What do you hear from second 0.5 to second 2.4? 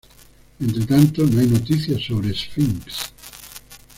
Entre tanto, no hay noticias sobre